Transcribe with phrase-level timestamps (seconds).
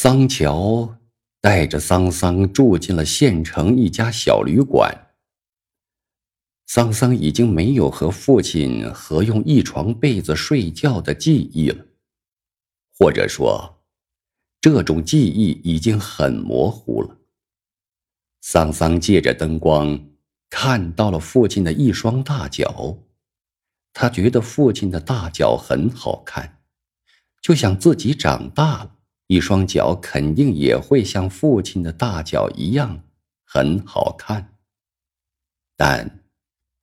[0.00, 0.96] 桑乔
[1.40, 5.08] 带着桑桑住进了县城一家小旅馆。
[6.66, 11.84] 桑桑已经没有和父亲合用一床被子睡觉的记忆了，
[12.96, 13.82] 或者说，
[14.60, 17.18] 这种记忆已经很模糊了。
[18.40, 19.98] 桑桑借着灯光
[20.48, 22.98] 看到了父亲的一双大脚，
[23.92, 26.60] 他觉得父亲的大脚很好看，
[27.42, 28.97] 就想自己长大了，
[29.28, 33.04] 一双脚肯定也会像父亲的大脚一样
[33.44, 34.58] 很好看，
[35.76, 36.24] 但。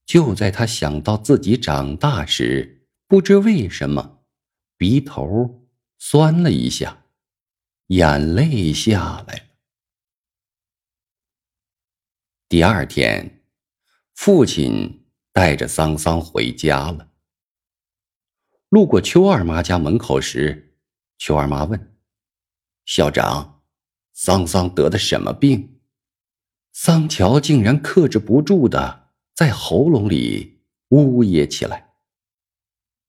[0.05, 4.19] 就在他想到自己长大时，不知为什么，
[4.77, 5.67] 鼻头
[5.97, 7.05] 酸了一下，
[7.87, 9.43] 眼泪下来了。
[12.47, 13.41] 第二天，
[14.13, 17.09] 父亲带着桑桑回家了。
[18.69, 20.77] 路过邱二妈家门口时，
[21.17, 21.93] 邱二妈问
[22.85, 23.63] ：“校长，
[24.13, 25.79] 桑桑得的什么病？”
[26.71, 29.05] 桑乔竟然克制不住的。
[29.35, 31.89] 在喉咙里呜咽起来。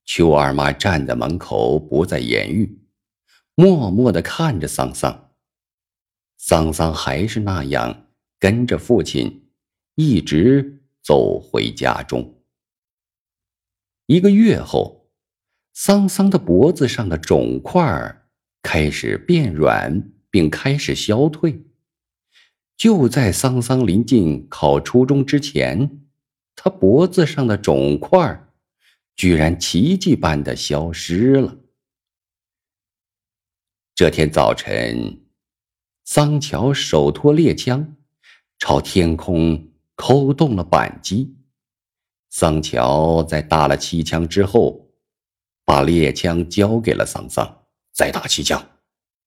[0.05, 2.85] 邱二妈站在门口，不再言语，
[3.55, 5.31] 默默的看着桑桑。
[6.37, 8.09] 桑桑还是那样
[8.41, 9.53] 跟着父亲，
[9.95, 12.43] 一直走回家中。
[14.07, 15.13] 一个月后，
[15.73, 18.26] 桑桑的脖子上的肿块儿
[18.67, 21.63] 开始变软，并开始消退。
[22.77, 26.03] 就在桑桑临近考初中之前。
[26.57, 28.49] 他脖子上的肿块，
[29.15, 31.59] 居然奇迹般的消失了。
[33.95, 35.21] 这天早晨，
[36.05, 37.95] 桑乔手托猎枪，
[38.59, 41.37] 朝天空扣动了扳机。
[42.31, 44.91] 桑乔在打了七枪之后，
[45.65, 47.66] 把猎枪交给了桑桑，
[47.97, 48.63] 再打七枪。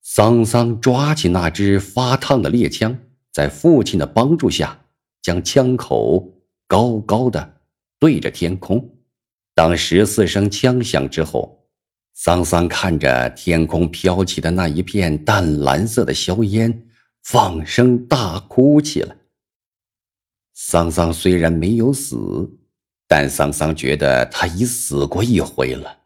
[0.03, 2.95] 桑桑抓起那支发烫的猎枪，
[3.34, 4.86] 在父亲的帮助下，
[5.23, 6.36] 将枪口。
[6.67, 7.62] 高高的
[7.97, 8.88] 对着天空，
[9.56, 11.66] 当十四声枪响之后，
[12.13, 16.86] 桑桑看着天空飘起的那一片淡蓝色的硝烟，
[17.24, 19.16] 放声大哭起来。
[20.53, 22.47] 桑桑虽然没有死，
[23.07, 25.99] 但桑桑觉得他已死过一回了。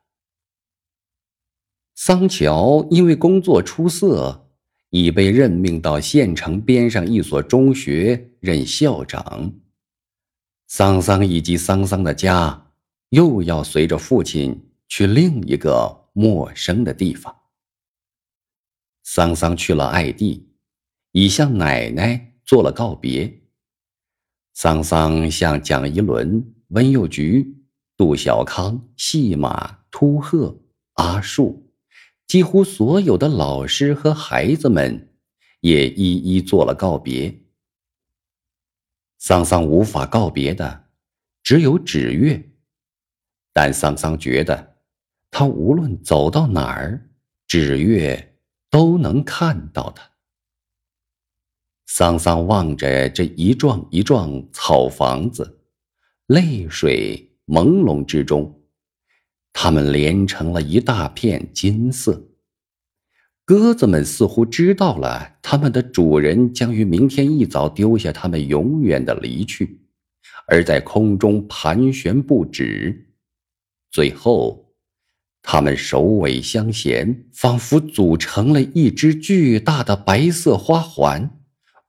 [1.95, 4.49] 桑乔因为工作出色，
[4.89, 9.53] 已被任命到县城边上一所中学任校长。
[10.67, 12.71] 桑桑以及桑桑的家
[13.09, 17.35] 又要随着父亲去另一个陌生的地方。
[19.03, 20.47] 桑桑去了艾地，
[21.11, 23.41] 已向奶奶做了告别。
[24.55, 27.55] 桑桑向蒋一伦、温幼菊、
[27.95, 30.59] 杜小康、细马、秃鹤、
[30.93, 31.62] 阿树，
[32.33, 35.13] 几乎所有的老师和孩子们，
[35.59, 37.43] 也一一做了告别。
[39.19, 40.85] 桑桑无法告别的，
[41.43, 42.43] 只有纸月。
[43.53, 44.77] 但桑桑觉得，
[45.29, 47.07] 他无论走到哪儿，
[47.45, 48.35] 纸月
[48.71, 50.09] 都能看到他。
[51.85, 55.59] 桑桑望着这一幢一幢草房子，
[56.25, 58.62] 泪水朦胧之中，
[59.53, 62.29] 它们连成了一大片金色。
[63.45, 69.81] 鸽子们似乎知道了，它们的主人将于明天一早丢下它们，永远的离去，
[70.47, 73.13] 而在空中盘旋不止。
[73.91, 74.73] 最后，
[75.41, 81.29] 它们首尾相衔，仿佛组成了一只巨大的白色花环，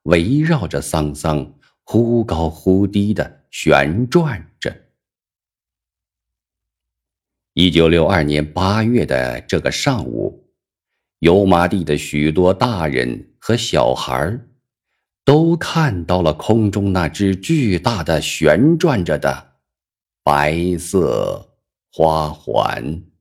[0.03, 1.55] 围绕着桑桑
[1.85, 4.84] 忽高忽低的旋转着。
[7.55, 10.45] 一九六二年八月的这个上午。
[11.25, 14.39] 油麻地的许多大人和小孩
[15.25, 19.53] 都看到了空中那只巨大的旋转着的
[20.23, 21.57] 白色
[21.91, 23.14] 花环。